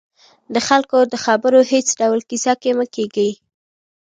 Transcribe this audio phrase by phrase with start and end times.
[0.53, 3.31] د خلکو د خبرو هېڅ ډول کیسه کې مه کېږئ